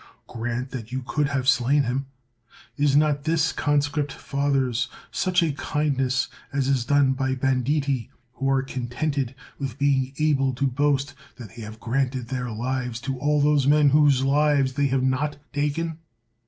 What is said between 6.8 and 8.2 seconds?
done by banditti,